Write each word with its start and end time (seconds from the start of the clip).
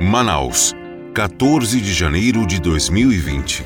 Manaus, 0.00 0.74
14 1.14 1.80
de 1.80 1.92
janeiro 1.92 2.46
de 2.46 2.58
2020. 2.60 3.64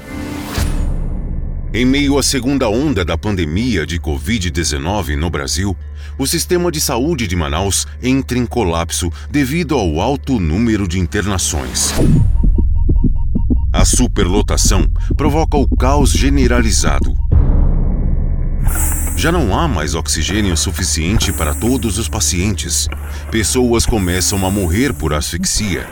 Em 1.73 1.87
meio 1.87 2.19
à 2.19 2.23
segunda 2.23 2.69
onda 2.69 3.05
da 3.05 3.17
pandemia 3.17 3.87
de 3.87 3.99
Covid-19 3.99 5.17
no 5.17 5.31
Brasil, 5.31 5.77
o 6.19 6.27
sistema 6.27 6.71
de 6.71 6.81
saúde 6.81 7.27
de 7.27 7.37
Manaus 7.37 7.87
entra 8.03 8.37
em 8.37 8.45
colapso 8.45 9.11
devido 9.31 9.75
ao 9.75 10.01
alto 10.01 10.39
número 10.39 10.87
de 10.87 10.99
internações. 10.99 11.95
A 13.73 13.85
superlotação 13.85 14.87
provoca 15.17 15.57
o 15.57 15.69
caos 15.77 16.11
generalizado. 16.11 17.15
Já 19.23 19.31
não 19.31 19.57
há 19.57 19.69
mais 19.69 19.95
oxigênio 19.95 20.57
suficiente 20.57 21.33
para 21.33 21.55
todos 21.55 21.97
os 21.97 22.09
pacientes. 22.09 22.89
Pessoas 23.31 23.87
começam 23.87 24.45
a 24.45 24.51
morrer 24.51 24.93
por 24.93 25.15
asfixia. 25.15 25.89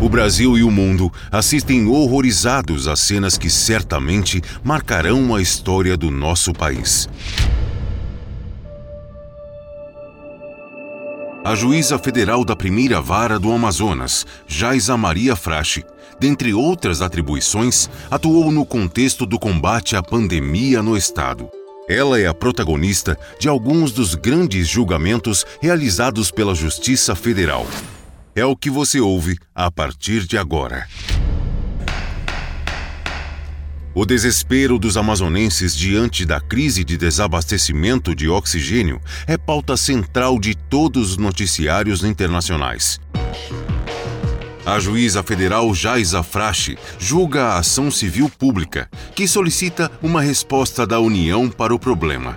O 0.00 0.08
Brasil 0.08 0.56
e 0.56 0.64
o 0.64 0.70
mundo 0.70 1.12
assistem 1.30 1.86
horrorizados 1.86 2.88
às 2.88 3.00
cenas 3.00 3.36
que 3.36 3.50
certamente 3.50 4.40
marcarão 4.62 5.34
a 5.34 5.42
história 5.42 5.94
do 5.94 6.10
nosso 6.10 6.54
país. 6.54 7.06
A 11.44 11.54
juíza 11.54 11.98
federal 11.98 12.42
da 12.42 12.56
primeira 12.56 12.98
vara 12.98 13.38
do 13.38 13.52
Amazonas, 13.52 14.24
Jaisa 14.46 14.96
Maria 14.96 15.36
Frache, 15.36 15.84
dentre 16.18 16.54
outras 16.54 17.02
atribuições, 17.02 17.88
atuou 18.10 18.50
no 18.50 18.64
contexto 18.64 19.26
do 19.26 19.38
combate 19.38 19.96
à 19.96 20.02
pandemia 20.02 20.82
no 20.82 20.96
estado. 20.96 21.48
Ela 21.88 22.18
é 22.18 22.26
a 22.26 22.34
protagonista 22.34 23.18
de 23.38 23.48
alguns 23.48 23.92
dos 23.92 24.14
grandes 24.14 24.68
julgamentos 24.68 25.44
realizados 25.60 26.30
pela 26.30 26.54
Justiça 26.54 27.14
Federal 27.14 27.66
é 28.34 28.44
o 28.44 28.56
que 28.56 28.68
você 28.68 29.00
ouve 29.00 29.38
a 29.54 29.70
partir 29.70 30.26
de 30.26 30.36
agora. 30.36 30.88
O 33.94 34.04
desespero 34.04 34.76
dos 34.76 34.96
amazonenses 34.96 35.76
diante 35.76 36.26
da 36.26 36.40
crise 36.40 36.82
de 36.82 36.96
desabastecimento 36.96 38.12
de 38.12 38.28
oxigênio 38.28 39.00
é 39.24 39.38
pauta 39.38 39.76
central 39.76 40.40
de 40.40 40.56
todos 40.56 41.12
os 41.12 41.16
noticiários 41.16 42.02
internacionais. 42.02 43.00
A 44.66 44.80
juíza 44.80 45.22
federal 45.22 45.74
Jaisa 45.74 46.22
Frache 46.22 46.78
julga 46.98 47.44
a 47.44 47.58
ação 47.58 47.90
civil 47.90 48.30
pública, 48.30 48.88
que 49.14 49.28
solicita 49.28 49.90
uma 50.02 50.22
resposta 50.22 50.86
da 50.86 50.98
União 50.98 51.50
para 51.50 51.74
o 51.74 51.78
problema. 51.78 52.34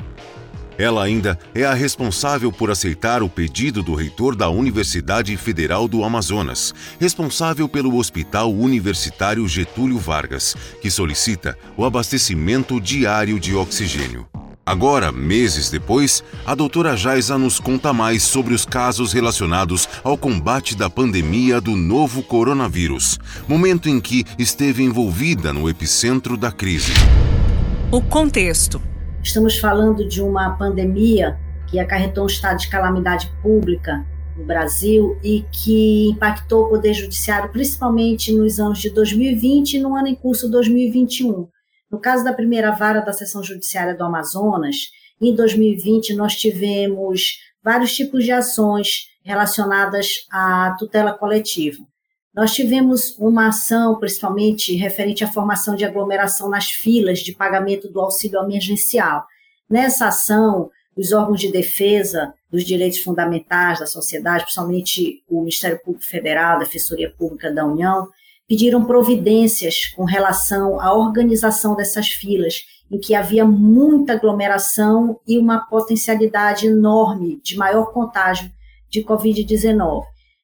Ela 0.78 1.06
ainda 1.06 1.40
é 1.56 1.64
a 1.64 1.74
responsável 1.74 2.52
por 2.52 2.70
aceitar 2.70 3.24
o 3.24 3.30
pedido 3.30 3.82
do 3.82 3.96
reitor 3.96 4.36
da 4.36 4.50
Universidade 4.50 5.36
Federal 5.38 5.88
do 5.88 6.04
Amazonas, 6.04 6.76
responsável 7.00 7.68
pelo 7.68 7.96
Hospital 7.96 8.54
Universitário 8.54 9.48
Getúlio 9.48 9.98
Vargas, 9.98 10.54
que 10.82 10.92
solicita 10.92 11.58
o 11.78 11.86
abastecimento 11.86 12.80
diário 12.82 13.40
de 13.40 13.56
oxigênio. 13.56 14.28
Agora, 14.68 15.14
meses 15.14 15.70
depois, 15.70 16.22
a 16.46 16.54
doutora 16.54 16.98
Jaisa 16.98 17.38
nos 17.38 17.58
conta 17.58 17.94
mais 17.94 18.22
sobre 18.22 18.54
os 18.54 18.66
casos 18.66 19.14
relacionados 19.14 19.88
ao 20.04 20.18
combate 20.18 20.76
da 20.76 20.90
pandemia 20.90 21.62
do 21.62 21.74
novo 21.74 22.22
coronavírus, 22.22 23.18
momento 23.48 23.88
em 23.88 24.02
que 24.02 24.26
esteve 24.38 24.84
envolvida 24.84 25.54
no 25.54 25.70
epicentro 25.70 26.36
da 26.36 26.52
crise. 26.52 26.92
O 27.90 28.02
contexto. 28.02 28.82
Estamos 29.24 29.58
falando 29.58 30.06
de 30.06 30.22
uma 30.22 30.50
pandemia 30.58 31.40
que 31.68 31.80
acarretou 31.80 32.26
um 32.26 32.28
estado 32.28 32.60
de 32.60 32.68
calamidade 32.68 33.32
pública 33.42 34.06
no 34.36 34.44
Brasil 34.44 35.18
e 35.24 35.46
que 35.50 36.10
impactou 36.10 36.66
o 36.66 36.70
Poder 36.72 36.94
Judiciário 36.94 37.50
principalmente 37.52 38.34
nos 38.34 38.60
anos 38.60 38.80
de 38.80 38.90
2020 38.90 39.76
e 39.76 39.80
no 39.80 39.96
ano 39.96 40.10
em 40.10 40.16
curso 40.16 40.52
2021. 40.52 41.48
No 41.92 42.00
caso 42.00 42.24
da 42.24 42.34
primeira 42.34 42.72
vara 42.72 43.00
da 43.00 43.14
Seção 43.14 43.44
Judiciária 43.44 43.96
do 43.96 44.04
Amazonas, 44.04 44.92
em 45.22 45.34
2020 45.34 46.14
nós 46.16 46.36
tivemos 46.36 47.40
vários 47.64 47.96
tipos 47.96 48.24
de 48.24 48.32
ações 48.32 49.08
relacionadas 49.24 50.26
à 50.32 50.76
tutela 50.78 51.14
coletiva. 51.14 51.84
Nós 52.34 52.54
tivemos 52.54 53.18
uma 53.18 53.48
ação, 53.48 54.00
principalmente 54.00 54.76
referente 54.76 55.24
à 55.24 55.28
formação 55.28 55.76
de 55.76 55.84
aglomeração 55.84 56.50
nas 56.50 56.70
filas 56.70 57.20
de 57.20 57.34
pagamento 57.34 57.90
do 57.90 58.00
auxílio 58.00 58.40
emergencial. 58.40 59.26
Nessa 59.70 60.08
ação, 60.08 60.70
os 60.96 61.12
órgãos 61.12 61.40
de 61.40 61.52
defesa 61.52 62.34
dos 62.50 62.64
direitos 62.64 63.00
fundamentais 63.00 63.80
da 63.80 63.86
sociedade, 63.86 64.44
principalmente 64.44 65.24
o 65.28 65.40
Ministério 65.40 65.80
Público 65.84 66.06
Federal, 66.06 66.58
a 66.58 66.60
Defensoria 66.60 67.12
Pública 67.18 67.52
da 67.52 67.66
União, 67.66 68.08
pediram 68.48 68.86
providências 68.86 69.88
com 69.96 70.06
relação 70.06 70.80
à 70.80 70.94
organização 70.94 71.76
dessas 71.76 72.08
filas, 72.08 72.62
em 72.90 72.98
que 72.98 73.14
havia 73.14 73.46
muita 73.46 74.14
aglomeração 74.14 75.20
e 75.28 75.38
uma 75.38 75.60
potencialidade 75.68 76.68
enorme 76.68 77.42
de 77.44 77.58
maior 77.58 77.92
contágio 77.92 78.50
de 78.90 79.04
Covid-19. 79.04 80.04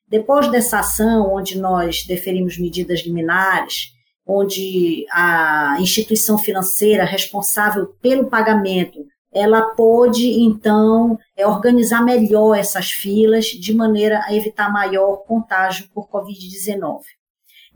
Depois 0.09 0.51
dessa 0.51 0.79
ação, 0.79 1.33
onde 1.33 1.57
nós 1.57 2.03
deferimos 2.05 2.59
medidas 2.59 2.99
liminares, 3.05 3.93
onde 4.27 5.05
a 5.11 5.77
instituição 5.79 6.37
financeira 6.37 7.05
responsável 7.05 7.87
pelo 8.01 8.29
pagamento 8.29 8.99
ela 9.33 9.73
pôde, 9.73 10.29
então, 10.41 11.17
é, 11.35 11.47
organizar 11.47 12.03
melhor 12.03 12.55
essas 12.55 12.91
filas 12.91 13.45
de 13.45 13.73
maneira 13.73 14.21
a 14.25 14.35
evitar 14.35 14.71
maior 14.71 15.23
contágio 15.25 15.89
por 15.91 16.07
Covid-19. 16.07 16.99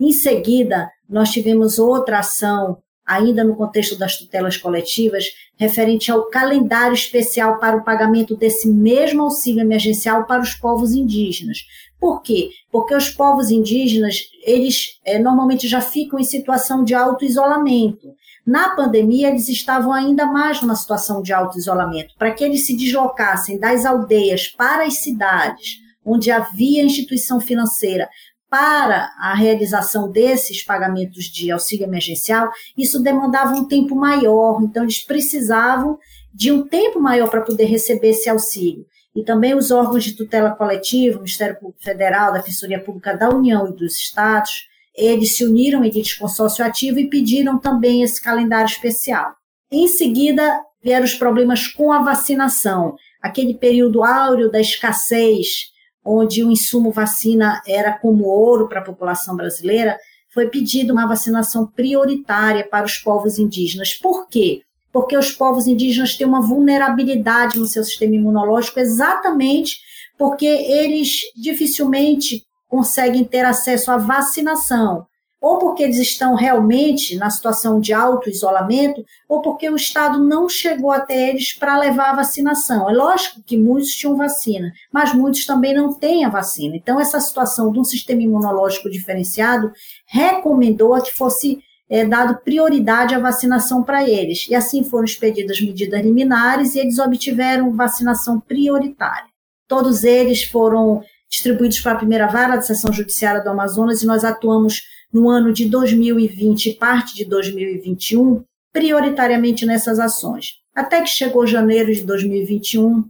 Em 0.00 0.12
seguida, 0.12 0.90
nós 1.08 1.30
tivemos 1.30 1.78
outra 1.78 2.20
ação, 2.20 2.78
ainda 3.06 3.42
no 3.42 3.56
contexto 3.56 3.96
das 3.96 4.16
tutelas 4.16 4.56
coletivas, 4.56 5.24
referente 5.56 6.10
ao 6.10 6.28
calendário 6.28 6.94
especial 6.94 7.58
para 7.58 7.76
o 7.76 7.84
pagamento 7.84 8.36
desse 8.36 8.68
mesmo 8.68 9.22
auxílio 9.22 9.62
emergencial 9.62 10.26
para 10.26 10.42
os 10.42 10.54
povos 10.54 10.92
indígenas, 10.92 11.58
por 12.00 12.22
quê? 12.22 12.50
Porque 12.70 12.94
os 12.94 13.10
povos 13.10 13.50
indígenas, 13.50 14.20
eles 14.44 14.98
é, 15.04 15.18
normalmente 15.18 15.66
já 15.66 15.80
ficam 15.80 16.18
em 16.18 16.24
situação 16.24 16.84
de 16.84 16.94
auto-isolamento. 16.94 18.14
Na 18.46 18.70
pandemia, 18.70 19.28
eles 19.28 19.48
estavam 19.48 19.92
ainda 19.92 20.24
mais 20.26 20.62
numa 20.62 20.76
situação 20.76 21.20
de 21.22 21.32
auto-isolamento. 21.32 22.14
Para 22.16 22.32
que 22.32 22.44
eles 22.44 22.64
se 22.64 22.76
deslocassem 22.76 23.58
das 23.58 23.84
aldeias 23.84 24.46
para 24.46 24.84
as 24.84 25.02
cidades, 25.02 25.78
onde 26.04 26.30
havia 26.30 26.84
instituição 26.84 27.40
financeira, 27.40 28.08
para 28.50 29.10
a 29.18 29.34
realização 29.34 30.10
desses 30.10 30.62
pagamentos 30.62 31.24
de 31.24 31.50
auxílio 31.50 31.84
emergencial, 31.84 32.50
isso 32.76 33.02
demandava 33.02 33.54
um 33.54 33.66
tempo 33.66 33.94
maior, 33.94 34.62
então 34.62 34.82
eles 34.82 35.04
precisavam 35.04 35.98
de 36.32 36.50
um 36.50 36.66
tempo 36.66 37.00
maior 37.00 37.30
para 37.30 37.42
poder 37.42 37.64
receber 37.64 38.10
esse 38.10 38.28
auxílio. 38.28 38.86
E 39.14 39.24
também 39.24 39.54
os 39.54 39.70
órgãos 39.70 40.04
de 40.04 40.12
tutela 40.12 40.52
coletiva, 40.52 41.16
o 41.16 41.22
Ministério 41.22 41.58
Público 41.58 41.82
Federal, 41.82 42.32
da 42.32 42.38
Defensoria 42.38 42.82
Pública 42.82 43.16
da 43.16 43.28
União 43.28 43.68
e 43.68 43.72
dos 43.72 43.96
Estados, 43.96 44.68
eles 44.94 45.36
se 45.36 45.44
uniram 45.44 45.84
em 45.84 45.92
consórcio 46.18 46.64
ativo 46.64 46.98
e 46.98 47.08
pediram 47.08 47.58
também 47.58 48.02
esse 48.02 48.20
calendário 48.22 48.66
especial. 48.66 49.32
Em 49.70 49.86
seguida, 49.86 50.60
vieram 50.82 51.04
os 51.04 51.14
problemas 51.14 51.68
com 51.68 51.92
a 51.92 52.02
vacinação, 52.02 52.96
aquele 53.22 53.54
período 53.54 54.02
áureo 54.02 54.50
da 54.50 54.60
escassez, 54.60 55.72
onde 56.08 56.42
o 56.44 56.50
insumo 56.50 56.90
vacina 56.90 57.62
era 57.66 57.92
como 57.92 58.24
ouro 58.24 58.68
para 58.68 58.80
a 58.80 58.84
população 58.84 59.36
brasileira, 59.36 59.98
foi 60.32 60.48
pedida 60.48 60.92
uma 60.92 61.06
vacinação 61.06 61.66
prioritária 61.66 62.66
para 62.68 62.86
os 62.86 62.98
povos 62.98 63.38
indígenas. 63.38 63.94
Por 63.94 64.28
quê? 64.28 64.62
porque 64.92 65.16
os 65.16 65.30
povos 65.30 65.66
indígenas 65.66 66.16
têm 66.16 66.26
uma 66.26 66.40
vulnerabilidade 66.40 67.58
no 67.58 67.66
seu 67.66 67.84
sistema 67.84 68.14
imunológico 68.14 68.80
exatamente 68.80 69.76
porque 70.18 70.46
eles 70.46 71.20
dificilmente 71.36 72.42
conseguem 72.66 73.24
ter 73.24 73.44
acesso 73.44 73.90
à 73.90 73.96
vacinação, 73.96 75.06
ou 75.40 75.58
porque 75.58 75.82
eles 75.82 75.98
estão 75.98 76.34
realmente 76.34 77.16
na 77.16 77.30
situação 77.30 77.80
de 77.80 77.92
auto-isolamento, 77.92 79.04
ou 79.28 79.40
porque 79.40 79.70
o 79.70 79.76
Estado 79.76 80.18
não 80.22 80.48
chegou 80.48 80.90
até 80.90 81.30
eles 81.30 81.56
para 81.56 81.78
levar 81.78 82.10
a 82.10 82.16
vacinação. 82.16 82.90
É 82.90 82.92
lógico 82.92 83.42
que 83.46 83.56
muitos 83.56 83.90
tinham 83.90 84.16
vacina, 84.16 84.72
mas 84.92 85.14
muitos 85.14 85.46
também 85.46 85.74
não 85.74 85.94
têm 85.94 86.24
a 86.24 86.28
vacina. 86.28 86.76
Então, 86.76 87.00
essa 87.00 87.20
situação 87.20 87.70
de 87.70 87.78
um 87.78 87.84
sistema 87.84 88.22
imunológico 88.22 88.90
diferenciado 88.90 89.70
recomendou 90.06 91.00
que 91.00 91.14
fosse 91.14 91.62
é, 91.88 92.04
dado 92.04 92.42
prioridade 92.42 93.14
à 93.14 93.18
vacinação 93.18 93.82
para 93.82 94.08
eles. 94.08 94.46
E 94.48 94.54
assim 94.54 94.82
foram 94.82 95.04
expedidas 95.04 95.60
medidas 95.60 96.02
liminares 96.02 96.74
e 96.74 96.80
eles 96.80 96.98
obtiveram 96.98 97.72
vacinação 97.74 98.40
prioritária. 98.40 99.28
Todos 99.66 100.04
eles 100.04 100.44
foram 100.44 101.02
distribuídos 101.30 101.80
para 101.80 101.92
a 101.92 101.96
primeira 101.96 102.26
vara 102.26 102.56
da 102.56 102.62
seção 102.62 102.92
judiciária 102.92 103.42
do 103.42 103.50
Amazonas 103.50 104.02
e 104.02 104.06
nós 104.06 104.24
atuamos 104.24 104.82
no 105.12 105.28
ano 105.28 105.52
de 105.52 105.66
2020 105.66 106.66
e 106.66 106.74
parte 106.74 107.14
de 107.14 107.24
2021, 107.24 108.44
prioritariamente 108.72 109.64
nessas 109.64 109.98
ações. 109.98 110.54
Até 110.74 111.02
que 111.02 111.08
chegou 111.08 111.46
janeiro 111.46 111.92
de 111.92 112.04
2021 112.04 113.04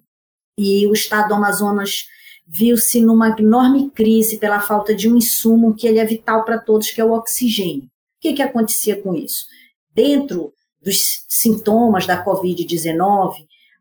e 0.57 0.87
o 0.87 0.93
estado 0.93 1.29
do 1.29 1.35
Amazonas 1.35 2.05
viu-se 2.47 3.01
numa 3.01 3.37
enorme 3.39 3.91
crise 3.91 4.39
pela 4.39 4.61
falta 4.61 4.95
de 4.95 5.09
um 5.09 5.17
insumo 5.17 5.75
que 5.75 5.87
ele 5.87 5.99
é 5.99 6.05
vital 6.05 6.45
para 6.45 6.59
todos, 6.59 6.91
que 6.91 7.01
é 7.01 7.05
o 7.05 7.13
oxigênio. 7.13 7.85
O 7.85 8.21
que, 8.21 8.33
que 8.33 8.43
acontecia 8.43 9.01
com 9.01 9.15
isso? 9.15 9.45
Dentro 9.95 10.53
dos 10.83 10.97
sintomas 11.29 12.07
da 12.07 12.25
Covid-19, 12.25 13.35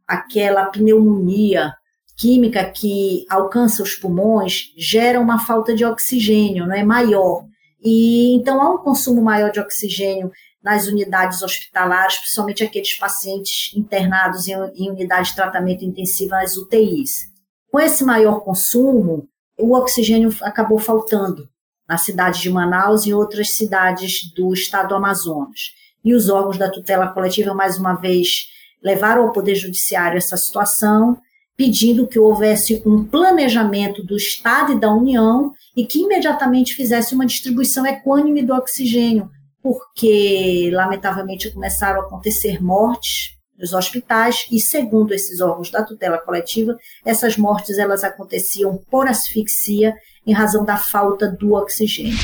aquela 0.05 0.65
pneumonia 0.65 1.73
química 2.17 2.65
que 2.69 3.25
alcança 3.29 3.83
os 3.83 3.95
pulmões 3.95 4.73
gera 4.75 5.19
uma 5.19 5.39
falta 5.39 5.73
de 5.73 5.85
oxigênio, 5.85 6.65
não 6.65 6.75
é 6.75 6.83
maior. 6.83 7.45
E 7.83 8.35
então 8.35 8.61
há 8.61 8.73
um 8.73 8.77
consumo 8.77 9.21
maior 9.21 9.51
de 9.51 9.59
oxigênio 9.59 10.31
nas 10.63 10.87
unidades 10.87 11.41
hospitalares, 11.41 12.17
principalmente 12.17 12.63
aqueles 12.63 12.97
pacientes 12.97 13.75
internados 13.75 14.47
em, 14.47 14.53
em 14.75 14.89
unidade 14.89 15.29
de 15.29 15.35
tratamento 15.35 15.85
intensivo 15.85 16.31
nas 16.31 16.57
UTIs. 16.57 17.27
Com 17.71 17.79
esse 17.79 18.03
maior 18.03 18.41
consumo, 18.41 19.27
o 19.57 19.75
oxigênio 19.75 20.33
acabou 20.41 20.79
faltando 20.79 21.47
na 21.87 21.97
cidade 21.97 22.41
de 22.41 22.49
Manaus 22.49 23.05
e 23.05 23.13
outras 23.13 23.55
cidades 23.55 24.31
do 24.33 24.53
estado 24.53 24.89
do 24.89 24.95
Amazonas. 24.95 25.71
E 26.03 26.13
os 26.13 26.29
órgãos 26.29 26.57
da 26.57 26.69
tutela 26.69 27.07
coletiva, 27.07 27.53
mais 27.53 27.77
uma 27.77 27.93
vez, 27.93 28.47
levaram 28.83 29.23
ao 29.23 29.31
Poder 29.31 29.55
Judiciário 29.55 30.17
essa 30.17 30.37
situação, 30.37 31.17
pedindo 31.57 32.07
que 32.07 32.19
houvesse 32.19 32.83
um 32.85 33.03
planejamento 33.03 34.03
do 34.03 34.15
Estado 34.15 34.73
e 34.73 34.79
da 34.79 34.93
União 34.93 35.51
e 35.75 35.85
que 35.85 35.99
imediatamente 35.99 36.75
fizesse 36.75 37.15
uma 37.15 37.25
distribuição 37.25 37.85
equânime 37.85 38.43
do 38.43 38.53
oxigênio, 38.53 39.27
porque, 39.61 40.69
lamentavelmente, 40.71 41.51
começaram 41.51 42.01
a 42.01 42.03
acontecer 42.03 42.63
mortes 42.63 43.35
nos 43.57 43.73
hospitais 43.73 44.45
e, 44.51 44.59
segundo 44.59 45.13
esses 45.13 45.41
órgãos 45.41 45.71
da 45.71 45.83
tutela 45.83 46.19
coletiva, 46.19 46.77
essas 47.03 47.35
mortes 47.37 47.79
elas 47.79 48.03
aconteciam 48.03 48.79
por 48.89 49.07
asfixia 49.07 49.95
em 50.27 50.33
razão 50.33 50.63
da 50.63 50.77
falta 50.77 51.27
do 51.27 51.53
oxigênio. 51.53 52.17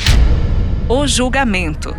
O 0.88 1.06
julgamento. 1.08 1.90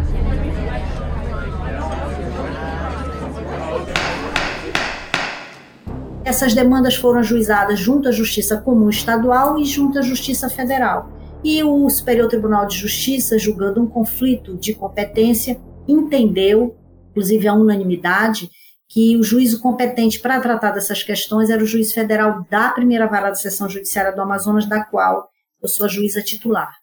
Essas 6.26 6.56
demandas 6.56 6.96
foram 6.96 7.20
ajuizadas 7.20 7.80
junto 7.80 8.10
à 8.10 8.12
Justiça 8.12 8.58
Comum 8.58 8.90
Estadual 8.90 9.60
e 9.60 9.64
junto 9.64 10.00
à 10.00 10.02
Justiça 10.02 10.50
Federal. 10.50 11.08
E 11.44 11.64
o 11.64 11.88
Superior 11.88 12.28
Tribunal 12.28 12.66
de 12.66 12.76
Justiça, 12.76 13.38
julgando 13.38 13.80
um 13.80 13.86
conflito 13.86 14.58
de 14.58 14.74
competência, 14.74 15.62
entendeu, 15.88 16.76
inclusive 17.12 17.48
a 17.48 17.54
unanimidade, 17.54 18.50
que 18.90 19.16
o 19.18 19.22
juízo 19.22 19.62
competente 19.62 20.20
para 20.20 20.40
tratar 20.40 20.72
dessas 20.72 21.04
questões 21.04 21.52
era 21.52 21.62
o 21.62 21.68
juiz 21.68 21.94
federal 21.94 22.44
da 22.50 22.70
primeira 22.70 23.06
vara 23.06 23.30
da 23.30 23.36
seção 23.36 23.70
judiciária 23.70 24.12
do 24.12 24.22
Amazonas, 24.22 24.66
da 24.66 24.84
qual 24.84 25.30
eu 25.62 25.70
sou 25.70 25.86
a 25.86 25.90
juíza 25.90 26.24
titular. 26.24 26.74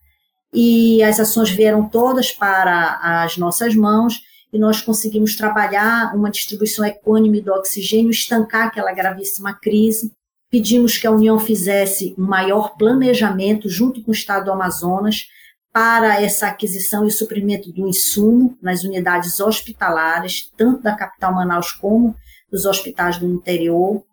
E 0.55 1.03
as 1.03 1.19
ações 1.19 1.51
vieram 1.51 1.89
todas 1.89 2.31
para 2.31 3.25
as 3.25 3.37
nossas 3.37 3.75
mãos 3.75 4.21
e 4.53 4.59
nós 4.59 4.83
conseguimos 4.83 5.35
trabalhar 5.35 6.15
uma 6.15 6.31
distribuição 6.31 6.85
equânime 6.85 7.41
do 7.41 7.53
oxigênio, 7.53 8.11
estancar 8.11 8.69
aquela 8.69 8.93
gravíssima 8.93 9.55
crise. 9.55 10.13
Pedimos 10.51 10.99
que 10.99 11.07
a 11.07 11.11
União 11.11 11.39
fizesse 11.39 12.15
um 12.19 12.27
maior 12.27 12.77
planejamento 12.77 13.69
junto 13.69 14.03
com 14.03 14.11
o 14.11 14.15
Estado 14.15 14.45
do 14.45 14.53
Amazonas 14.53 15.27
para 15.73 16.21
essa 16.21 16.49
aquisição 16.49 17.07
e 17.07 17.11
suprimento 17.11 17.73
do 17.73 17.89
insumo 17.89 18.59
nas 18.61 18.85
unidades 18.85 19.41
hospitalares, 19.41 20.51
tanto 20.55 20.83
da 20.83 20.95
capital 20.95 21.35
Manaus 21.35 21.73
como 21.73 22.15
dos 22.51 22.67
hospitais 22.67 23.17
do 23.17 23.27
interior, 23.27 24.05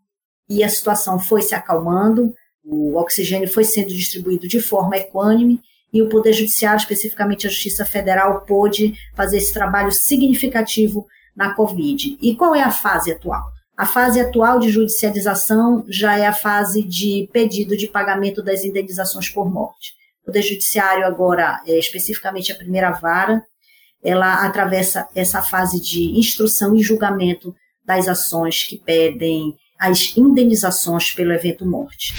e 0.49 0.63
a 0.63 0.69
situação 0.69 1.19
foi 1.19 1.41
se 1.41 1.53
acalmando, 1.53 2.33
o 2.63 2.95
oxigênio 2.95 3.51
foi 3.51 3.65
sendo 3.65 3.89
distribuído 3.89 4.47
de 4.47 4.61
forma 4.61 4.95
equânime, 4.95 5.61
e 5.91 6.01
o 6.01 6.09
Poder 6.09 6.33
Judiciário, 6.33 6.77
especificamente 6.77 7.47
a 7.47 7.49
Justiça 7.49 7.85
Federal, 7.85 8.41
pôde 8.41 8.93
fazer 9.15 9.37
esse 9.37 9.53
trabalho 9.53 9.91
significativo 9.91 11.07
na 11.35 11.53
Covid. 11.53 12.17
E 12.21 12.35
qual 12.35 12.53
é 12.53 12.61
a 12.61 12.71
fase 12.71 13.11
atual? 13.11 13.51
A 13.75 13.85
fase 13.85 14.19
atual 14.19 14.59
de 14.59 14.69
judicialização 14.69 15.85
já 15.87 16.17
é 16.17 16.27
a 16.27 16.33
fase 16.33 16.83
de 16.83 17.29
pedido 17.31 17.77
de 17.77 17.87
pagamento 17.87 18.43
das 18.43 18.65
indenizações 18.65 19.29
por 19.29 19.49
morte. 19.49 19.93
Poder 20.25 20.41
Judiciário 20.41 21.05
agora, 21.05 21.61
é, 21.65 21.79
especificamente 21.79 22.51
a 22.51 22.55
primeira 22.55 22.91
vara, 22.91 23.41
ela 24.03 24.45
atravessa 24.45 25.07
essa 25.15 25.41
fase 25.41 25.81
de 25.81 26.19
instrução 26.19 26.75
e 26.75 26.83
julgamento 26.83 27.55
das 27.85 28.07
ações 28.07 28.65
que 28.65 28.77
pedem 28.77 29.55
as 29.79 30.15
indenizações 30.15 31.11
pelo 31.11 31.31
evento 31.31 31.65
morte. 31.65 32.13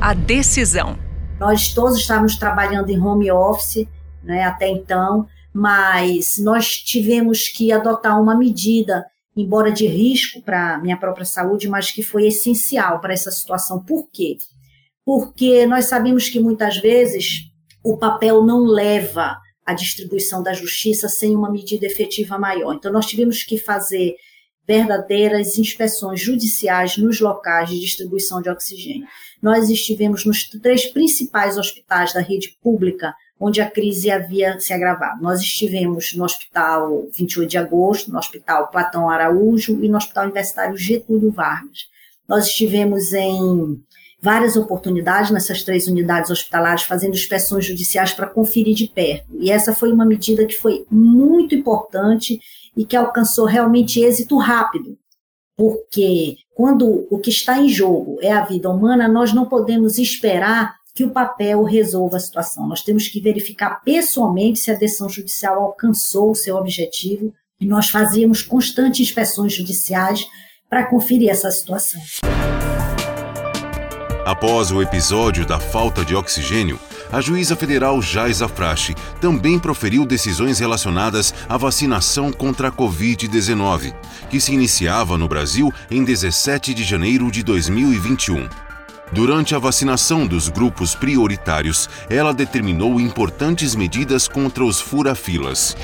A 0.00 0.14
decisão. 0.14 0.98
Nós 1.38 1.72
todos 1.74 1.98
estávamos 1.98 2.36
trabalhando 2.36 2.90
em 2.90 3.00
home 3.00 3.30
office 3.30 3.86
né, 4.22 4.42
até 4.44 4.68
então, 4.68 5.26
mas 5.52 6.38
nós 6.38 6.76
tivemos 6.76 7.48
que 7.48 7.70
adotar 7.72 8.20
uma 8.20 8.36
medida, 8.36 9.06
embora 9.36 9.70
de 9.70 9.86
risco 9.86 10.42
para 10.42 10.78
minha 10.78 10.96
própria 10.96 11.24
saúde, 11.24 11.68
mas 11.68 11.90
que 11.90 12.02
foi 12.02 12.26
essencial 12.26 13.00
para 13.00 13.12
essa 13.12 13.30
situação. 13.30 13.82
Por 13.82 14.08
quê? 14.12 14.36
porque 15.06 15.64
nós 15.66 15.84
sabemos 15.84 16.28
que 16.28 16.40
muitas 16.40 16.78
vezes 16.78 17.42
o 17.84 17.96
papel 17.96 18.44
não 18.44 18.64
leva 18.64 19.38
à 19.64 19.72
distribuição 19.72 20.42
da 20.42 20.52
justiça 20.52 21.08
sem 21.08 21.36
uma 21.36 21.48
medida 21.48 21.86
efetiva 21.86 22.36
maior. 22.36 22.74
Então, 22.74 22.92
nós 22.92 23.06
tivemos 23.06 23.44
que 23.44 23.56
fazer 23.56 24.16
verdadeiras 24.66 25.58
inspeções 25.58 26.20
judiciais 26.20 26.96
nos 26.96 27.20
locais 27.20 27.70
de 27.70 27.80
distribuição 27.80 28.42
de 28.42 28.50
oxigênio. 28.50 29.06
Nós 29.40 29.70
estivemos 29.70 30.24
nos 30.24 30.48
três 30.48 30.86
principais 30.86 31.56
hospitais 31.56 32.12
da 32.12 32.20
rede 32.20 32.56
pública 32.62 33.14
onde 33.38 33.60
a 33.60 33.70
crise 33.70 34.10
havia 34.10 34.58
se 34.58 34.72
agravado. 34.72 35.22
Nós 35.22 35.40
estivemos 35.40 36.14
no 36.14 36.24
Hospital 36.24 37.06
28 37.12 37.50
de 37.50 37.58
Agosto, 37.58 38.10
no 38.10 38.18
Hospital 38.18 38.68
Platão 38.70 39.10
Araújo 39.10 39.82
e 39.84 39.88
no 39.88 39.98
Hospital 39.98 40.24
Universitário 40.24 40.76
Getúlio 40.76 41.30
Vargas. 41.30 41.80
Nós 42.26 42.46
estivemos 42.46 43.12
em 43.12 43.78
várias 44.26 44.56
oportunidades 44.56 45.30
nessas 45.30 45.62
três 45.62 45.86
unidades 45.86 46.32
hospitalares, 46.32 46.82
fazendo 46.82 47.14
inspeções 47.14 47.64
judiciais 47.64 48.12
para 48.12 48.26
conferir 48.26 48.74
de 48.74 48.88
perto. 48.88 49.28
E 49.38 49.52
essa 49.52 49.72
foi 49.72 49.92
uma 49.92 50.04
medida 50.04 50.44
que 50.44 50.56
foi 50.56 50.84
muito 50.90 51.54
importante 51.54 52.40
e 52.76 52.84
que 52.84 52.96
alcançou 52.96 53.44
realmente 53.44 54.00
êxito 54.00 54.36
rápido. 54.36 54.98
Porque 55.56 56.34
quando 56.56 57.06
o 57.08 57.20
que 57.20 57.30
está 57.30 57.60
em 57.60 57.68
jogo 57.68 58.18
é 58.20 58.32
a 58.32 58.44
vida 58.44 58.68
humana, 58.68 59.06
nós 59.06 59.32
não 59.32 59.46
podemos 59.46 59.96
esperar 59.96 60.74
que 60.92 61.04
o 61.04 61.10
papel 61.10 61.62
resolva 61.62 62.16
a 62.16 62.20
situação. 62.20 62.66
Nós 62.66 62.82
temos 62.82 63.06
que 63.06 63.20
verificar 63.20 63.80
pessoalmente 63.84 64.58
se 64.58 64.72
a 64.72 64.74
decisão 64.74 65.08
judicial 65.08 65.62
alcançou 65.62 66.32
o 66.32 66.34
seu 66.34 66.56
objetivo 66.56 67.32
e 67.60 67.64
nós 67.64 67.90
fazíamos 67.90 68.42
constantes 68.42 69.06
inspeções 69.06 69.52
judiciais 69.52 70.26
para 70.68 70.84
conferir 70.86 71.30
essa 71.30 71.48
situação. 71.52 72.02
Após 74.26 74.72
o 74.72 74.82
episódio 74.82 75.46
da 75.46 75.60
falta 75.60 76.04
de 76.04 76.12
oxigênio, 76.12 76.80
a 77.12 77.20
juíza 77.20 77.54
federal 77.54 78.02
Jais 78.02 78.42
Afrashi 78.42 78.92
também 79.20 79.56
proferiu 79.56 80.04
decisões 80.04 80.58
relacionadas 80.58 81.32
à 81.48 81.56
vacinação 81.56 82.32
contra 82.32 82.66
a 82.66 82.72
Covid-19, 82.72 83.94
que 84.28 84.40
se 84.40 84.52
iniciava 84.52 85.16
no 85.16 85.28
Brasil 85.28 85.72
em 85.88 86.02
17 86.02 86.74
de 86.74 86.82
janeiro 86.82 87.30
de 87.30 87.44
2021. 87.44 88.48
Durante 89.12 89.54
a 89.54 89.60
vacinação 89.60 90.26
dos 90.26 90.48
grupos 90.48 90.96
prioritários, 90.96 91.88
ela 92.10 92.34
determinou 92.34 92.98
importantes 92.98 93.76
medidas 93.76 94.26
contra 94.26 94.64
os 94.64 94.80
furafilas. 94.80 95.76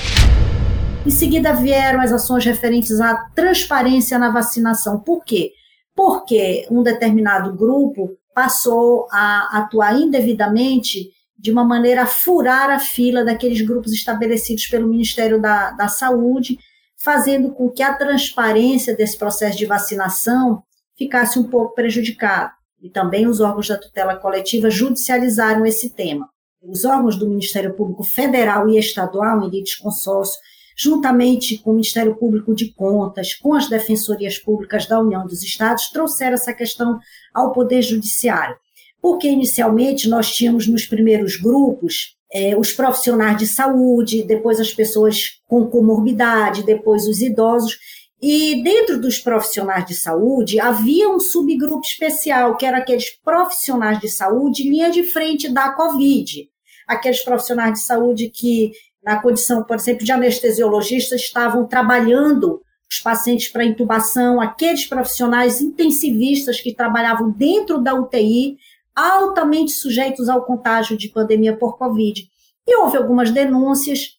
Em 1.06 1.10
seguida 1.10 1.54
vieram 1.54 2.00
as 2.00 2.10
ações 2.10 2.44
referentes 2.44 3.00
à 3.00 3.14
transparência 3.36 4.18
na 4.18 4.32
vacinação. 4.32 4.98
Por 4.98 5.24
quê? 5.24 5.52
Porque 5.94 6.66
um 6.68 6.82
determinado 6.82 7.54
grupo 7.54 8.18
passou 8.34 9.06
a 9.10 9.58
atuar 9.58 9.98
indevidamente 9.98 11.10
de 11.38 11.50
uma 11.50 11.64
maneira 11.64 12.02
a 12.02 12.06
furar 12.06 12.70
a 12.70 12.78
fila 12.78 13.24
daqueles 13.24 13.60
grupos 13.60 13.92
estabelecidos 13.92 14.66
pelo 14.66 14.88
Ministério 14.88 15.40
da, 15.40 15.72
da 15.72 15.88
Saúde, 15.88 16.58
fazendo 16.96 17.50
com 17.50 17.68
que 17.68 17.82
a 17.82 17.94
transparência 17.94 18.94
desse 18.96 19.18
processo 19.18 19.58
de 19.58 19.66
vacinação 19.66 20.62
ficasse 20.96 21.38
um 21.38 21.44
pouco 21.44 21.74
prejudicada. 21.74 22.52
E 22.80 22.88
também 22.88 23.26
os 23.26 23.40
órgãos 23.40 23.68
da 23.68 23.76
tutela 23.76 24.16
coletiva 24.16 24.70
judicializaram 24.70 25.66
esse 25.66 25.90
tema. 25.90 26.28
Os 26.62 26.84
órgãos 26.84 27.16
do 27.16 27.28
Ministério 27.28 27.74
Público 27.74 28.04
Federal 28.04 28.68
e 28.68 28.78
Estadual, 28.78 29.42
em 29.42 29.50
lides 29.50 29.74
consórcio, 29.74 30.38
juntamente 30.76 31.58
com 31.58 31.70
o 31.70 31.74
Ministério 31.74 32.16
Público 32.16 32.54
de 32.54 32.72
Contas, 32.72 33.34
com 33.34 33.54
as 33.54 33.68
defensorias 33.68 34.38
públicas 34.38 34.86
da 34.86 35.00
União 35.00 35.26
dos 35.26 35.42
Estados, 35.42 35.88
trouxeram 35.90 36.34
essa 36.34 36.52
questão 36.52 36.98
ao 37.34 37.52
Poder 37.52 37.82
Judiciário. 37.82 38.56
Porque 39.00 39.28
inicialmente 39.28 40.08
nós 40.08 40.32
tínhamos 40.32 40.66
nos 40.66 40.86
primeiros 40.86 41.36
grupos 41.36 42.16
é, 42.32 42.56
os 42.56 42.72
profissionais 42.72 43.36
de 43.36 43.46
saúde, 43.46 44.22
depois 44.22 44.58
as 44.58 44.72
pessoas 44.72 45.40
com 45.46 45.66
comorbidade, 45.66 46.64
depois 46.64 47.06
os 47.06 47.20
idosos. 47.20 47.78
E 48.20 48.62
dentro 48.62 49.00
dos 49.00 49.18
profissionais 49.18 49.84
de 49.84 49.94
saúde, 49.94 50.58
havia 50.58 51.10
um 51.10 51.20
subgrupo 51.20 51.84
especial, 51.84 52.56
que 52.56 52.64
era 52.64 52.78
aqueles 52.78 53.10
profissionais 53.22 54.00
de 54.00 54.08
saúde 54.08 54.62
linha 54.62 54.90
de 54.90 55.02
frente 55.12 55.48
da 55.48 55.72
Covid. 55.72 56.48
Aqueles 56.86 57.22
profissionais 57.22 57.74
de 57.74 57.80
saúde 57.80 58.30
que, 58.30 58.70
na 59.04 59.20
condição, 59.20 59.64
por 59.64 59.76
exemplo, 59.76 60.04
de 60.04 60.12
anestesiologista, 60.12 61.16
estavam 61.16 61.66
trabalhando 61.66 62.60
os 62.90 63.00
pacientes 63.00 63.48
para 63.48 63.64
intubação, 63.64 64.40
aqueles 64.40 64.86
profissionais 64.86 65.60
intensivistas 65.60 66.60
que 66.60 66.74
trabalhavam 66.74 67.30
dentro 67.30 67.78
da 67.78 67.94
UTI, 67.94 68.56
altamente 68.94 69.72
sujeitos 69.72 70.28
ao 70.28 70.44
contágio 70.44 70.96
de 70.96 71.08
pandemia 71.08 71.56
por 71.56 71.78
Covid. 71.78 72.28
E 72.66 72.76
houve 72.76 72.98
algumas 72.98 73.30
denúncias 73.30 74.10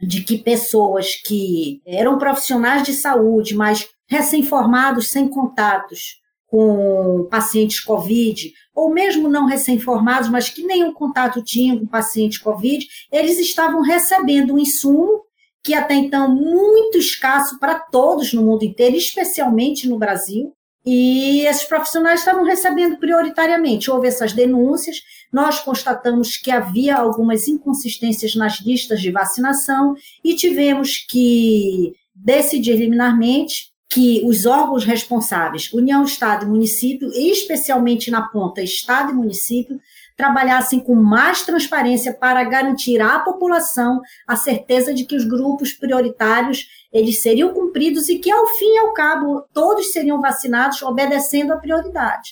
de 0.00 0.22
que 0.22 0.38
pessoas 0.38 1.14
que 1.14 1.80
eram 1.86 2.18
profissionais 2.18 2.82
de 2.82 2.94
saúde, 2.94 3.54
mas 3.54 3.86
recém-formados, 4.08 5.10
sem 5.10 5.28
contatos 5.28 6.21
com 6.52 7.26
pacientes 7.30 7.80
Covid, 7.80 8.52
ou 8.74 8.92
mesmo 8.92 9.26
não 9.26 9.46
recém-formados, 9.46 10.28
mas 10.28 10.50
que 10.50 10.62
nenhum 10.62 10.92
contato 10.92 11.42
tinham 11.42 11.78
com 11.78 11.86
paciente 11.86 12.38
Covid, 12.42 12.86
eles 13.10 13.38
estavam 13.38 13.80
recebendo 13.80 14.52
um 14.52 14.58
insumo 14.58 15.22
que 15.64 15.72
até 15.72 15.94
então 15.94 16.28
muito 16.28 16.98
escasso 16.98 17.58
para 17.58 17.78
todos 17.78 18.34
no 18.34 18.42
mundo 18.42 18.66
inteiro, 18.66 18.94
especialmente 18.94 19.88
no 19.88 19.98
Brasil, 19.98 20.52
e 20.84 21.40
esses 21.46 21.64
profissionais 21.64 22.20
estavam 22.20 22.44
recebendo 22.44 22.98
prioritariamente. 22.98 23.90
Houve 23.90 24.08
essas 24.08 24.34
denúncias, 24.34 24.98
nós 25.32 25.58
constatamos 25.58 26.36
que 26.36 26.50
havia 26.50 26.96
algumas 26.96 27.48
inconsistências 27.48 28.34
nas 28.34 28.60
listas 28.60 29.00
de 29.00 29.10
vacinação 29.10 29.94
e 30.22 30.34
tivemos 30.34 30.98
que 31.08 31.94
decidir 32.14 32.76
liminarmente 32.76 33.71
que 33.92 34.22
os 34.24 34.46
órgãos 34.46 34.84
responsáveis, 34.84 35.70
União, 35.70 36.02
Estado 36.02 36.46
e 36.46 36.48
município, 36.48 37.10
especialmente 37.12 38.10
na 38.10 38.22
ponta 38.22 38.62
Estado 38.62 39.10
e 39.10 39.14
município, 39.14 39.78
trabalhassem 40.16 40.80
com 40.80 40.94
mais 40.94 41.42
transparência 41.42 42.14
para 42.14 42.42
garantir 42.44 43.02
à 43.02 43.18
população 43.18 44.00
a 44.26 44.34
certeza 44.34 44.94
de 44.94 45.04
que 45.04 45.14
os 45.14 45.24
grupos 45.24 45.72
prioritários 45.72 46.66
eles 46.90 47.20
seriam 47.20 47.52
cumpridos 47.52 48.08
e 48.08 48.18
que, 48.18 48.30
ao 48.30 48.46
fim 48.46 48.74
e 48.74 48.78
ao 48.78 48.94
cabo, 48.94 49.44
todos 49.52 49.92
seriam 49.92 50.20
vacinados 50.20 50.80
obedecendo 50.82 51.52
a 51.52 51.58
prioridade. 51.58 52.30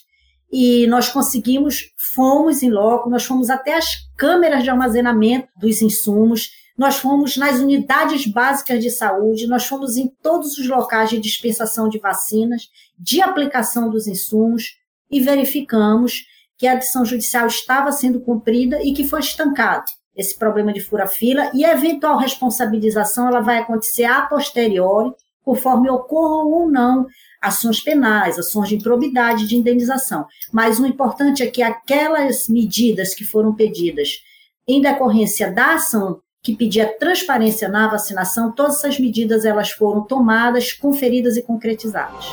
E 0.51 0.87
nós 0.87 1.09
conseguimos, 1.09 1.93
fomos 2.15 2.63
em 2.63 2.71
loco, 2.71 3.11
nós 3.11 3.25
fomos 3.25 3.51
até 3.51 3.77
as 3.77 3.87
câmeras 4.17 4.63
de 4.63 4.71
armazenamento 4.71 5.49
dos 5.59 5.83
insumos, 5.83 6.51
nós 6.81 6.97
fomos 6.97 7.37
nas 7.37 7.61
unidades 7.61 8.27
básicas 8.27 8.83
de 8.83 8.91
saúde, 8.91 9.47
nós 9.47 9.67
fomos 9.67 9.99
em 9.99 10.09
todos 10.23 10.57
os 10.57 10.67
locais 10.67 11.11
de 11.11 11.19
dispensação 11.19 11.91
de 11.91 11.99
vacinas, 11.99 12.71
de 12.99 13.21
aplicação 13.21 13.91
dos 13.91 14.07
insumos 14.07 14.79
e 15.11 15.21
verificamos 15.21 16.25
que 16.57 16.67
a 16.67 16.75
decisão 16.75 17.05
judicial 17.05 17.47
estava 17.47 17.93
sendo 17.93 18.23
cumprida 18.23 18.83
e 18.83 18.95
que 18.95 19.05
foi 19.05 19.21
estancado 19.21 19.91
esse 20.17 20.39
problema 20.39 20.73
de 20.73 20.81
fura-fila 20.81 21.51
e 21.53 21.67
a 21.67 21.73
eventual 21.73 22.17
responsabilização 22.17 23.29
ela 23.29 23.41
vai 23.41 23.59
acontecer 23.59 24.05
a 24.05 24.23
posteriori, 24.23 25.13
conforme 25.45 25.91
ocorram 25.91 26.49
ou 26.49 26.71
não 26.71 27.07
ações 27.43 27.83
penais, 27.83 28.39
ações 28.39 28.71
de 28.71 28.77
improbidade, 28.77 29.47
de 29.47 29.55
indenização. 29.55 30.25
Mas 30.51 30.81
o 30.81 30.87
importante 30.87 31.43
é 31.43 31.47
que 31.47 31.63
aquelas 31.63 32.49
medidas 32.49 33.15
que 33.15 33.25
foram 33.25 33.55
pedidas 33.55 34.23
em 34.67 34.81
decorrência 34.81 35.53
da 35.53 35.75
ação 35.75 36.23
que 36.43 36.57
pedia 36.57 36.87
transparência 36.99 37.69
na 37.69 37.89
vacinação, 37.89 38.51
todas 38.51 38.79
essas 38.79 38.99
medidas 38.99 39.45
elas 39.45 39.71
foram 39.71 40.03
tomadas, 40.03 40.73
conferidas 40.73 41.37
e 41.37 41.43
concretizadas. 41.43 42.27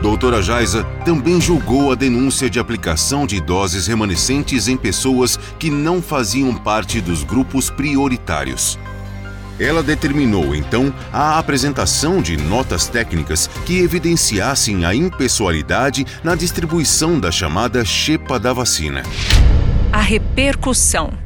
Doutora 0.00 0.40
Jaisa 0.40 0.84
também 1.04 1.40
julgou 1.40 1.90
a 1.90 1.96
denúncia 1.96 2.48
de 2.48 2.60
aplicação 2.60 3.26
de 3.26 3.40
doses 3.40 3.88
remanescentes 3.88 4.68
em 4.68 4.76
pessoas 4.76 5.36
que 5.58 5.70
não 5.70 6.00
faziam 6.00 6.54
parte 6.54 7.00
dos 7.00 7.24
grupos 7.24 7.68
prioritários. 7.70 8.78
Ela 9.58 9.82
determinou, 9.82 10.54
então, 10.54 10.94
a 11.12 11.38
apresentação 11.38 12.20
de 12.20 12.36
notas 12.36 12.86
técnicas 12.86 13.48
que 13.64 13.78
evidenciassem 13.78 14.84
a 14.84 14.94
impessoalidade 14.94 16.06
na 16.22 16.36
distribuição 16.36 17.18
da 17.18 17.32
chamada 17.32 17.84
chepa 17.84 18.38
da 18.38 18.52
vacina. 18.52 19.02
A 19.90 20.00
repercussão. 20.00 21.25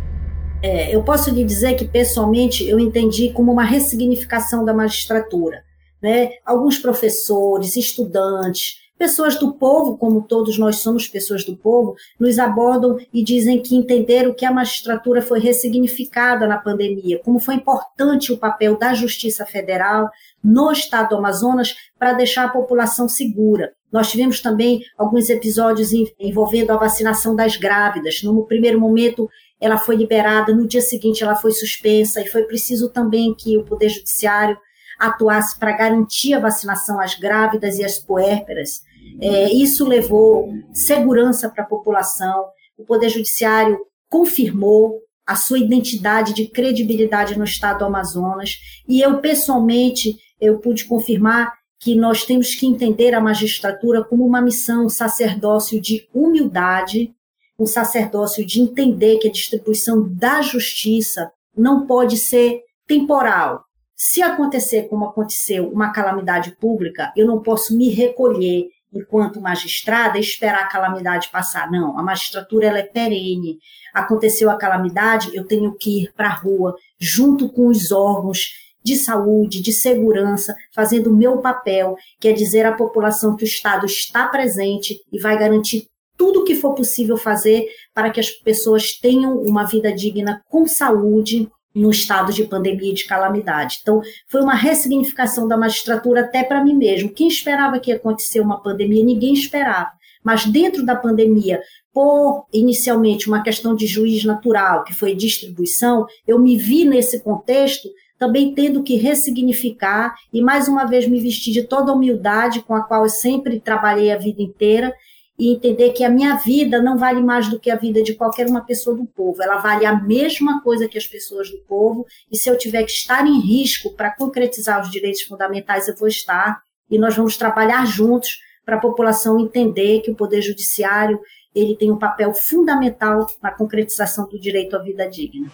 É, 0.63 0.95
eu 0.95 1.03
posso 1.03 1.31
lhe 1.31 1.45
dizer 1.45 1.75
que, 1.75 1.87
pessoalmente, 1.87 2.69
eu 2.69 2.79
entendi 2.79 3.33
como 3.33 3.51
uma 3.53 3.65
ressignificação 3.65 4.65
da 4.65 4.75
magistratura 4.75 5.65
né? 6.01 6.31
Alguns 6.45 6.79
professores, 6.79 7.77
estudantes, 7.77 8.79
pessoas 8.99 9.39
do 9.39 9.55
povo, 9.55 9.97
como 9.97 10.23
todos 10.23 10.59
nós 10.59 10.77
somos 10.77 11.09
pessoas 11.09 11.45
do 11.45 11.57
povo, 11.57 11.95
nos 12.19 12.39
abordam 12.39 12.99
e 13.13 13.23
dizem 13.23 13.63
que 13.63 13.75
entenderam 13.75 14.35
que 14.35 14.45
a 14.45 14.53
magistratura 14.53 15.23
foi 15.23 15.41
ressignificada 15.41 16.47
na 16.47 16.59
pandemia, 16.59 17.21
como 17.25 17.39
foi 17.39 17.55
importante 17.55 18.33
o 18.33 18.39
papel 18.39 18.77
da 18.77 18.95
Justiça 18.95 19.47
Federal 19.47 20.11
no 20.43 20.71
estado 20.73 21.11
do 21.11 21.17
Amazonas 21.17 21.75
para 21.99 22.13
deixar 22.13 22.45
a 22.45 22.51
população 22.51 23.09
segura. 23.09 23.73
Nós 23.93 24.11
tivemos 24.11 24.41
também 24.41 24.81
alguns 24.97 25.29
episódios 25.29 25.91
envolvendo 26.19 26.71
a 26.71 26.77
vacinação 26.77 27.35
das 27.35 27.57
grávidas. 27.57 28.23
No 28.23 28.47
primeiro 28.47 28.81
momento, 28.81 29.29
ela 29.61 29.77
foi 29.77 29.97
liberada, 29.97 30.55
no 30.55 30.67
dia 30.67 30.81
seguinte, 30.81 31.23
ela 31.23 31.35
foi 31.35 31.53
suspensa, 31.53 32.21
e 32.21 32.29
foi 32.29 32.45
preciso 32.45 32.91
também 32.91 33.35
que 33.35 33.59
o 33.59 33.65
Poder 33.65 33.89
Judiciário 33.89 34.57
atuasse 34.99 35.59
para 35.59 35.73
garantir 35.73 36.35
a 36.35 36.41
vacinação 36.41 37.01
às 37.01 37.15
grávidas 37.15 37.79
e 37.79 37.85
às 37.85 37.99
puérperas. 37.99 38.83
É, 39.21 39.53
isso 39.53 39.87
levou 39.87 40.53
segurança 40.73 41.49
para 41.49 41.65
a 41.65 41.67
população. 41.67 42.45
O 42.79 42.85
Poder 42.85 43.09
Judiciário 43.09 43.79
confirmou 44.09 44.99
a 45.27 45.37
sua 45.37 45.59
identidade 45.59 46.35
de 46.35 46.49
credibilidade 46.49 47.39
no 47.39 47.45
estado 47.45 47.79
do 47.79 47.85
Amazonas 47.85 48.57
e 48.89 49.01
eu 49.01 49.19
pessoalmente 49.21 50.17
eu 50.41 50.59
pude 50.59 50.85
confirmar 50.87 51.53
que 51.81 51.95
nós 51.95 52.25
temos 52.25 52.55
que 52.55 52.67
entender 52.67 53.15
a 53.15 53.21
magistratura 53.21 54.05
como 54.05 54.25
uma 54.27 54.43
missão, 54.43 54.85
um 54.85 54.91
sacerdócio 54.91 55.81
de 55.81 56.07
humildade, 56.15 57.15
um 57.59 57.67
sacerdócio 57.67 58.45
de 58.47 58.61
entender 58.61 59.19
que 59.19 59.29
a 59.29 59.33
distribuição 59.33 60.07
da 60.09 60.43
justiça 60.43 61.33
não 61.57 61.87
pode 61.87 62.19
ser 62.19 62.61
temporal, 62.87 63.65
se 64.03 64.23
acontecer 64.23 64.89
como 64.89 65.05
aconteceu 65.05 65.71
uma 65.71 65.93
calamidade 65.93 66.57
pública, 66.57 67.13
eu 67.15 67.27
não 67.27 67.43
posso 67.43 67.77
me 67.77 67.91
recolher 67.91 68.69
enquanto 68.91 69.43
magistrada 69.43 70.17
e 70.17 70.23
esperar 70.23 70.63
a 70.63 70.69
calamidade 70.69 71.29
passar. 71.31 71.71
Não, 71.71 71.99
a 71.99 72.03
magistratura 72.03 72.69
ela 72.69 72.79
é 72.79 72.83
perene. 72.83 73.59
Aconteceu 73.93 74.51
a 74.51 74.57
calamidade, 74.57 75.37
eu 75.37 75.47
tenho 75.47 75.75
que 75.75 76.05
ir 76.05 76.15
para 76.15 76.29
a 76.29 76.35
rua 76.35 76.75
junto 76.99 77.51
com 77.51 77.67
os 77.67 77.93
órgãos 77.93 78.55
de 78.83 78.97
saúde, 78.97 79.63
de 79.63 79.73
segurança, 79.73 80.55
fazendo 80.75 81.11
o 81.11 81.17
meu 81.17 81.39
papel, 81.39 81.97
que 82.19 82.29
é 82.29 82.33
dizer 82.33 82.67
à 82.67 82.73
população 82.73 83.37
que 83.37 83.45
o 83.45 83.47
Estado 83.47 83.87
está 83.87 84.27
presente 84.27 85.01
e 85.13 85.19
vai 85.19 85.39
garantir 85.39 85.87
tudo 86.17 86.41
o 86.41 86.45
que 86.45 86.55
for 86.55 86.75
possível 86.75 87.17
fazer 87.17 87.67
para 87.95 88.11
que 88.11 88.21
as 88.21 88.31
pessoas 88.31 88.93
tenham 88.93 89.39
uma 89.39 89.65
vida 89.65 89.91
digna 89.91 90.43
com 90.51 90.67
saúde 90.67 91.49
no 91.75 91.91
estado 91.91 92.33
de 92.33 92.45
pandemia 92.45 92.91
e 92.91 92.95
de 92.95 93.05
calamidade. 93.05 93.79
Então, 93.81 94.03
foi 94.29 94.43
uma 94.43 94.55
ressignificação 94.55 95.47
da 95.47 95.57
magistratura 95.57 96.23
até 96.23 96.43
para 96.43 96.63
mim 96.63 96.75
mesmo. 96.75 97.09
Quem 97.09 97.29
esperava 97.29 97.79
que 97.79 97.91
ia 97.91 97.97
acontecer 97.97 98.41
uma 98.41 98.61
pandemia? 98.61 99.05
Ninguém 99.05 99.33
esperava. 99.33 99.93
Mas 100.23 100.45
dentro 100.45 100.85
da 100.85 100.95
pandemia, 100.95 101.63
por 101.93 102.47
inicialmente 102.53 103.27
uma 103.27 103.43
questão 103.43 103.75
de 103.75 103.87
juiz 103.87 104.25
natural, 104.25 104.85
que 104.85 104.95
foi 104.95 105.15
distribuição, 105.15 106.07
eu 106.27 106.39
me 106.39 106.57
vi 106.57 106.85
nesse 106.85 107.21
contexto 107.21 107.89
também 108.21 108.55
tendo 108.55 108.83
que 108.83 108.97
ressignificar 108.97 110.15
e 110.31 110.43
mais 110.43 110.69
uma 110.69 110.85
vez 110.85 111.09
me 111.09 111.19
vestir 111.19 111.55
de 111.55 111.63
toda 111.63 111.91
a 111.91 111.95
humildade 111.95 112.61
com 112.61 112.75
a 112.75 112.83
qual 112.83 113.05
eu 113.05 113.09
sempre 113.09 113.59
trabalhei 113.59 114.13
a 114.13 114.19
vida 114.19 114.43
inteira 114.43 114.95
e 115.39 115.55
entender 115.55 115.95
que 115.95 116.05
a 116.05 116.11
minha 116.11 116.35
vida 116.35 116.83
não 116.83 116.99
vale 116.99 117.23
mais 117.23 117.49
do 117.49 117.59
que 117.59 117.71
a 117.71 117.77
vida 117.77 118.03
de 118.03 118.13
qualquer 118.15 118.47
uma 118.47 118.61
pessoa 118.61 118.95
do 118.95 119.07
povo. 119.07 119.43
Ela 119.43 119.57
vale 119.57 119.87
a 119.87 119.99
mesma 119.99 120.61
coisa 120.63 120.87
que 120.87 120.99
as 120.99 121.07
pessoas 121.07 121.51
do 121.51 121.57
povo, 121.67 122.05
e 122.31 122.37
se 122.37 122.51
eu 122.51 122.59
tiver 122.59 122.83
que 122.83 122.91
estar 122.91 123.27
em 123.27 123.41
risco 123.41 123.97
para 123.97 124.15
concretizar 124.15 124.83
os 124.83 124.91
direitos 124.91 125.23
fundamentais, 125.23 125.89
eu 125.89 125.97
vou 125.97 126.07
estar, 126.07 126.61
e 126.91 126.99
nós 126.99 127.17
vamos 127.17 127.39
trabalhar 127.39 127.87
juntos 127.87 128.39
para 128.67 128.77
a 128.77 128.81
população 128.81 129.41
entender 129.41 130.03
que 130.03 130.11
o 130.11 130.15
poder 130.15 130.43
judiciário 130.43 131.19
ele 131.55 131.75
tem 131.75 131.91
um 131.91 131.99
papel 131.99 132.35
fundamental 132.35 133.27
na 133.43 133.51
concretização 133.51 134.29
do 134.29 134.39
direito 134.39 134.77
à 134.77 134.79
vida 134.79 135.09
digna. 135.09 135.51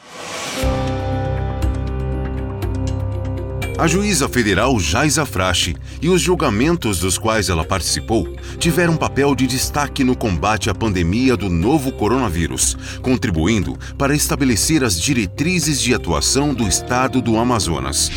A 3.79 3.87
juíza 3.87 4.27
federal 4.27 4.81
Jaisa 4.81 5.27
Frache 5.27 5.77
e 6.01 6.09
os 6.09 6.23
julgamentos 6.23 6.99
dos 6.99 7.19
quais 7.19 7.51
ela 7.51 7.63
participou 7.63 8.27
tiveram 8.59 8.97
papel 8.97 9.35
de 9.35 9.47
destaque 9.47 10.03
no 10.03 10.17
combate 10.17 10.71
à 10.71 10.75
pandemia 10.75 11.37
do 11.37 11.51
novo 11.51 11.93
coronavírus, 11.93 12.75
contribuindo 13.03 13.79
para 13.99 14.15
estabelecer 14.15 14.83
as 14.83 14.99
diretrizes 14.99 15.79
de 15.79 15.95
atuação 15.95 16.55
do 16.55 16.67
Estado 16.67 17.21
do 17.21 17.37
Amazonas. 17.37 18.11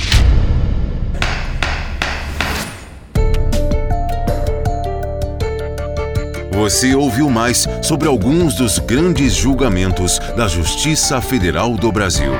Você 6.53 6.95
ouviu 6.95 7.29
mais 7.29 7.67
sobre 7.83 8.07
alguns 8.07 8.55
dos 8.55 8.79
grandes 8.79 9.33
julgamentos 9.33 10.19
da 10.37 10.47
Justiça 10.47 11.19
Federal 11.19 11.75
do 11.75 11.91
Brasil. 11.91 12.31